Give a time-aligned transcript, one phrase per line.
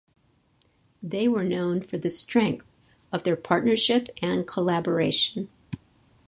[1.03, 2.65] They were known for the strength
[3.11, 5.47] of their partnership and collaboration.